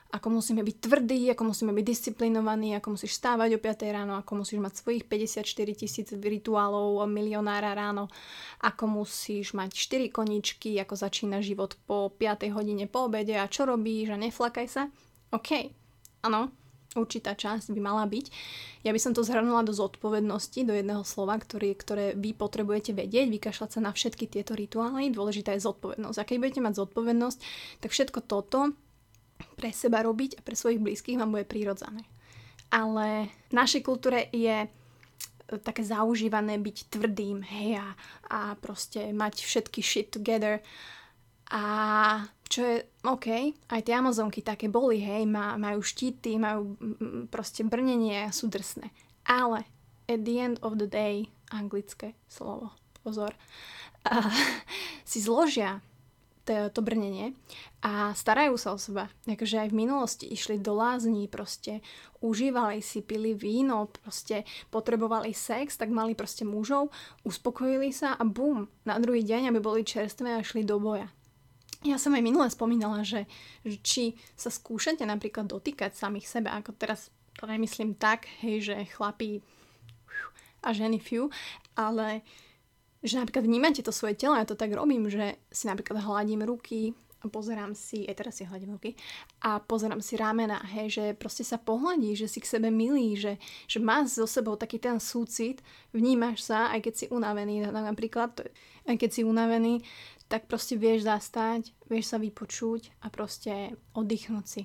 ako 0.07 0.39
musíme 0.39 0.63
byť 0.63 0.77
tvrdí, 0.79 1.21
ako 1.35 1.51
musíme 1.51 1.75
byť 1.75 1.85
disciplinovaní, 1.85 2.79
ako 2.79 2.95
musíš 2.95 3.19
stávať 3.19 3.59
o 3.59 3.61
5 3.61 3.91
ráno, 3.91 4.15
ako 4.15 4.47
musíš 4.47 4.63
mať 4.63 4.73
svojich 4.79 5.05
54 5.11 5.43
tisíc 5.75 6.09
rituálov 6.15 7.03
milionára 7.11 7.75
ráno, 7.75 8.07
ako 8.63 9.03
musíš 9.03 9.53
mať 9.59 9.75
4 9.75 10.15
koničky, 10.15 10.79
ako 10.79 10.95
začína 10.95 11.43
život 11.43 11.75
po 11.91 12.15
5 12.15 12.55
hodine 12.55 12.87
po 12.87 13.11
obede 13.11 13.35
a 13.35 13.51
čo 13.51 13.67
robíš 13.67 14.15
a 14.15 14.21
neflakaj 14.21 14.67
sa. 14.71 14.83
OK, 15.35 15.75
áno, 16.23 16.55
určitá 17.01 17.37
časť 17.37 17.73
by 17.73 17.81
mala 17.81 18.05
byť. 18.09 18.27
Ja 18.83 18.91
by 18.91 19.01
som 19.01 19.13
to 19.13 19.27
zhrnula 19.27 19.63
do 19.63 19.77
zodpovednosti, 19.77 20.61
do 20.65 20.73
jedného 20.73 21.03
slova, 21.05 21.37
ktorý, 21.37 21.77
ktoré 21.77 22.07
vy 22.17 22.33
potrebujete 22.33 22.97
vedieť, 22.97 23.29
vykašľať 23.29 23.71
sa 23.77 23.81
na 23.85 23.93
všetky 23.93 24.27
tieto 24.31 24.57
rituály. 24.57 25.13
Dôležitá 25.13 25.53
je 25.55 25.67
zodpovednosť. 25.67 26.19
A 26.19 26.27
keď 26.29 26.37
budete 26.41 26.61
mať 26.65 26.75
zodpovednosť, 26.81 27.39
tak 27.85 27.91
všetko 27.93 28.19
toto 28.25 28.73
pre 29.57 29.73
seba 29.73 30.01
robiť 30.05 30.41
a 30.41 30.45
pre 30.45 30.57
svojich 30.57 30.81
blízkych 30.81 31.17
vám 31.21 31.33
bude 31.33 31.49
prirodzané. 31.49 32.05
Ale 32.73 33.31
v 33.49 33.55
našej 33.55 33.83
kultúre 33.87 34.27
je 34.35 34.67
e, 34.67 34.69
také 35.63 35.87
zaužívané 35.87 36.59
byť 36.59 36.77
tvrdým, 36.91 37.45
hej, 37.47 37.79
a, 37.79 37.89
a 38.27 38.41
proste 38.59 39.15
mať 39.15 39.47
všetky 39.47 39.81
shit 39.81 40.09
together. 40.11 40.59
A 41.53 41.63
čo 42.47 42.61
je 42.63 42.77
OK, 43.03 43.55
aj 43.71 43.81
tie 43.83 43.95
Amazonky 43.99 44.43
také 44.43 44.71
boli, 44.71 45.03
hej, 45.03 45.27
má, 45.27 45.59
majú 45.59 45.83
štíty, 45.83 46.39
majú 46.39 46.79
proste 47.31 47.67
brnenie, 47.67 48.31
sú 48.31 48.47
drsné. 48.47 48.91
Ale 49.27 49.67
at 50.07 50.23
the 50.23 50.39
end 50.39 50.57
of 50.63 50.79
the 50.79 50.87
day, 50.87 51.27
anglické 51.51 52.15
slovo, 52.31 52.71
pozor, 53.03 53.35
uh, 54.07 54.31
si 55.11 55.19
zložia 55.19 55.83
to, 56.47 56.71
to 56.71 56.81
brnenie 56.81 57.35
a 57.83 58.15
starajú 58.15 58.55
sa 58.55 58.71
o 58.71 58.79
seba. 58.79 59.11
Akože 59.27 59.67
aj 59.67 59.75
v 59.75 59.79
minulosti 59.83 60.31
išli 60.31 60.63
do 60.63 60.79
lázní, 60.79 61.27
proste 61.27 61.83
užívali 62.23 62.79
si, 62.79 63.03
pili 63.03 63.35
víno, 63.35 63.91
proste 63.91 64.47
potrebovali 64.71 65.35
sex, 65.35 65.75
tak 65.75 65.91
mali 65.91 66.15
proste 66.15 66.47
mužov, 66.47 66.95
uspokojili 67.27 67.91
sa 67.91 68.15
a 68.15 68.23
bum, 68.23 68.71
na 68.87 68.97
druhý 69.03 69.27
deň, 69.27 69.51
aby 69.51 69.59
boli 69.59 69.83
čerstvé 69.83 70.39
a 70.39 70.47
šli 70.47 70.63
do 70.63 70.79
boja. 70.79 71.11
Ja 71.87 72.03
som 72.03 72.13
aj 72.19 72.23
minule 72.27 72.51
spomínala, 72.51 73.07
že, 73.07 73.31
že 73.63 73.79
či 73.79 74.05
sa 74.35 74.51
skúšate 74.51 75.07
napríklad 75.07 75.47
dotýkať 75.47 75.95
samých 75.95 76.27
seba, 76.27 76.59
ako 76.59 76.75
teraz 76.75 77.15
to 77.39 77.47
nemyslím 77.47 77.95
tak, 77.95 78.27
hej, 78.43 78.67
že 78.73 78.77
chlapí 78.91 79.41
a 80.67 80.75
ženy 80.75 80.99
fiu, 80.99 81.31
ale 81.79 82.27
že 83.07 83.23
napríklad 83.23 83.47
vnímate 83.47 83.87
to 83.87 83.95
svoje 83.95 84.19
telo, 84.19 84.35
ja 84.35 84.49
to 84.49 84.59
tak 84.59 84.75
robím, 84.75 85.07
že 85.07 85.39
si 85.53 85.71
napríklad 85.71 86.03
hladím 86.03 86.43
ruky, 86.43 86.97
pozerám 87.29 87.77
si, 87.77 88.07
aj 88.07 88.17
teraz 88.17 88.39
si 88.39 88.49
hľadím 88.49 88.77
ruky, 88.77 88.97
a 89.43 89.59
pozerám 89.63 90.01
si 90.01 90.15
ramena, 90.17 90.61
hej, 90.75 90.89
že 90.91 91.05
proste 91.15 91.43
sa 91.43 91.61
pohľadí, 91.61 92.17
že 92.17 92.27
si 92.31 92.39
k 92.41 92.51
sebe 92.59 92.69
milí, 92.73 93.15
že, 93.17 93.39
že 93.67 93.79
má 93.79 94.05
so 94.07 94.27
sebou 94.27 94.55
taký 94.55 94.81
ten 94.81 94.99
súcit, 94.99 95.61
vnímaš 95.91 96.47
sa, 96.49 96.73
aj 96.73 96.81
keď 96.87 96.95
si 96.95 97.07
unavený, 97.13 97.69
napríklad, 97.71 98.51
aj 98.87 98.97
keď 98.97 99.11
si 99.11 99.23
unavený, 99.23 99.83
tak 100.27 100.51
proste 100.51 100.75
vieš 100.75 101.07
zastať, 101.07 101.71
vieš 101.87 102.11
sa 102.11 102.19
vypočuť 102.19 102.91
a 103.03 103.11
proste 103.11 103.79
oddychnúť 103.95 104.47
si. 104.47 104.63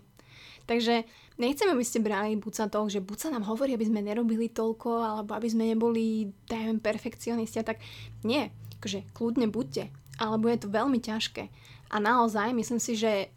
Takže 0.66 1.04
nechcem, 1.42 1.68
aby 1.70 1.84
ste 1.86 2.00
brali 2.00 2.38
buď 2.38 2.54
sa 2.54 2.66
to, 2.70 2.86
že 2.88 3.02
buď 3.02 3.18
sa 3.18 3.30
nám 3.34 3.46
hovorí, 3.50 3.74
aby 3.74 3.86
sme 3.86 4.06
nerobili 4.06 4.50
toľko, 4.50 4.90
alebo 5.02 5.32
aby 5.36 5.48
sme 5.50 5.70
neboli, 5.70 6.32
dajem, 6.48 6.80
perfekcionisti 6.80 7.62
tak. 7.66 7.82
Nie, 8.24 8.54
akože 8.82 9.12
kľudne 9.14 9.50
buďte, 9.50 9.90
ale 10.22 10.36
bude 10.42 10.58
to 10.62 10.70
veľmi 10.70 11.02
ťažké. 11.02 11.50
A 11.92 12.00
naozaj 12.00 12.56
myslím 12.56 12.80
si, 12.80 12.96
že 12.96 13.36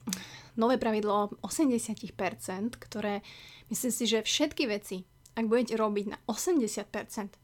nové 0.55 0.79
pravidlo 0.79 1.35
80%, 1.43 1.99
ktoré 2.79 3.21
myslím 3.69 3.93
si, 3.93 4.05
že 4.07 4.23
všetky 4.23 4.71
veci, 4.71 5.03
ak 5.35 5.51
budete 5.51 5.75
robiť 5.75 6.07
na 6.15 6.19
80%, 6.31 7.35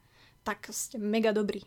tak 0.46 0.70
ste 0.70 0.96
mega 1.02 1.34
dobrí. 1.34 1.66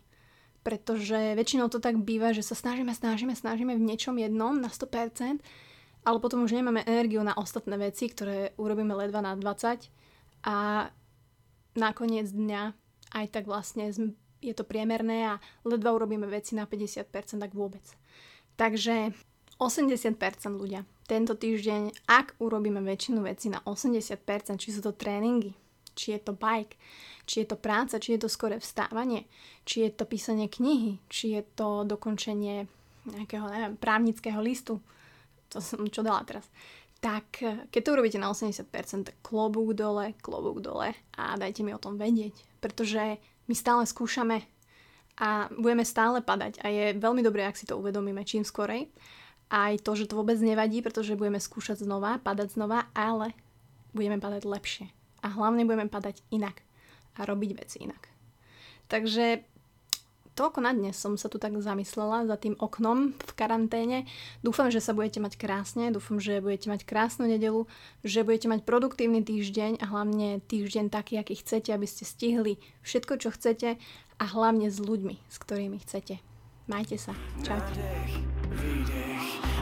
Pretože 0.63 1.35
väčšinou 1.35 1.67
to 1.67 1.83
tak 1.83 1.99
býva, 1.99 2.31
že 2.31 2.39
sa 2.39 2.55
snažíme, 2.55 2.95
snažíme, 2.95 3.35
snažíme 3.35 3.75
v 3.75 3.83
niečom 3.83 4.15
jednom 4.15 4.55
na 4.55 4.71
100%, 4.71 5.43
ale 6.03 6.17
potom 6.23 6.47
už 6.47 6.55
nemáme 6.55 6.87
energiu 6.87 7.19
na 7.23 7.35
ostatné 7.35 7.75
veci, 7.75 8.07
ktoré 8.07 8.55
urobíme 8.55 8.95
ledva 8.95 9.19
na 9.19 9.35
20 9.35 9.91
a 10.47 10.87
nakoniec 11.75 12.31
dňa 12.31 12.75
aj 13.13 13.25
tak 13.29 13.43
vlastne 13.47 13.91
je 14.43 14.53
to 14.55 14.67
priemerné 14.67 15.35
a 15.35 15.39
ledva 15.63 15.95
urobíme 15.95 16.27
veci 16.27 16.55
na 16.55 16.67
50%, 16.67 17.39
tak 17.39 17.51
vôbec. 17.55 17.83
Takže 18.59 19.15
80% 19.59 20.17
ľudia. 20.55 20.85
Tento 21.03 21.35
týždeň, 21.35 22.07
ak 22.07 22.39
urobíme 22.39 22.79
väčšinu 22.79 23.21
vecí 23.27 23.51
na 23.51 23.59
80%, 23.61 24.57
či 24.57 24.69
sú 24.71 24.79
to 24.79 24.95
tréningy, 24.95 25.51
či 25.93 26.17
je 26.17 26.19
to 26.23 26.33
bike, 26.33 26.79
či 27.27 27.43
je 27.43 27.47
to 27.53 27.57
práca, 27.59 28.01
či 28.01 28.17
je 28.17 28.25
to 28.25 28.29
skore 28.31 28.57
vstávanie, 28.57 29.29
či 29.63 29.87
je 29.87 29.89
to 29.93 30.09
písanie 30.09 30.49
knihy, 30.49 30.99
či 31.07 31.37
je 31.37 31.41
to 31.55 31.85
dokončenie 31.85 32.65
nejakého, 33.03 33.45
neviem, 33.51 33.75
právnického 33.75 34.39
listu, 34.39 34.79
to 35.51 35.59
som 35.59 35.85
čo 35.91 36.01
dala 36.01 36.23
teraz, 36.23 36.47
tak 37.03 37.43
keď 37.67 37.81
to 37.83 37.93
urobíte 37.99 38.15
na 38.15 38.31
80%, 38.31 38.63
tak 39.11 39.15
klobúk 39.19 39.75
dole, 39.75 40.15
klobúk 40.23 40.63
dole 40.63 40.95
a 41.19 41.35
dajte 41.35 41.67
mi 41.67 41.75
o 41.75 41.83
tom 41.83 41.99
vedieť, 41.99 42.31
pretože 42.63 43.19
my 43.51 43.53
stále 43.53 43.83
skúšame 43.83 44.39
a 45.19 45.51
budeme 45.51 45.83
stále 45.83 46.23
padať 46.23 46.63
a 46.63 46.71
je 46.71 46.85
veľmi 46.95 47.21
dobré, 47.21 47.43
ak 47.43 47.59
si 47.59 47.67
to 47.67 47.75
uvedomíme 47.75 48.23
čím 48.23 48.47
skorej 48.47 48.87
aj 49.53 49.85
to, 49.85 49.93
že 49.93 50.09
to 50.09 50.17
vôbec 50.17 50.41
nevadí, 50.41 50.81
pretože 50.81 51.13
budeme 51.13 51.37
skúšať 51.37 51.85
znova, 51.85 52.17
padať 52.17 52.57
znova, 52.57 52.89
ale 52.97 53.37
budeme 53.93 54.17
padať 54.17 54.49
lepšie. 54.49 54.89
A 55.21 55.29
hlavne 55.29 55.69
budeme 55.69 55.85
padať 55.85 56.25
inak 56.33 56.65
a 57.13 57.29
robiť 57.29 57.51
veci 57.53 57.85
inak. 57.85 58.09
Takže 58.89 59.45
toľko 60.33 60.59
na 60.65 60.73
dnes 60.73 60.97
som 60.97 61.13
sa 61.13 61.29
tu 61.29 61.37
tak 61.37 61.53
zamyslela 61.53 62.25
za 62.25 62.35
tým 62.41 62.57
oknom 62.57 63.13
v 63.13 63.31
karanténe. 63.37 64.09
Dúfam, 64.41 64.73
že 64.73 64.81
sa 64.81 64.97
budete 64.97 65.21
mať 65.21 65.37
krásne, 65.37 65.93
dúfam, 65.93 66.17
že 66.17 66.41
budete 66.41 66.73
mať 66.73 66.81
krásnu 66.89 67.29
nedelu, 67.29 67.69
že 68.01 68.25
budete 68.25 68.49
mať 68.49 68.65
produktívny 68.65 69.21
týždeň 69.21 69.79
a 69.79 69.85
hlavne 69.85 70.41
týždeň 70.49 70.89
taký, 70.89 71.21
aký 71.21 71.37
chcete, 71.37 71.69
aby 71.69 71.85
ste 71.85 72.09
stihli 72.09 72.57
všetko, 72.81 73.21
čo 73.21 73.29
chcete 73.29 73.77
a 74.17 74.25
hlavne 74.25 74.73
s 74.73 74.81
ľuďmi, 74.81 75.21
s 75.29 75.37
ktorými 75.37 75.77
chcete. 75.85 76.17
Majte 76.65 76.97
sa. 76.97 77.13
Čaute. 77.45 78.32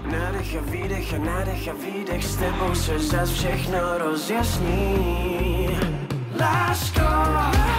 Nádech 0.05 0.55
a 0.55 0.62
výdech 0.62 1.13
a 1.13 1.17
nádech 1.17 1.67
a 1.67 1.74
výdech 1.74 2.24
S 2.24 2.35
tebou 2.35 2.75
se 2.75 3.00
zas 3.00 3.29
všechno 3.29 3.98
rozjasní. 3.98 5.70
Lásko 6.40 7.71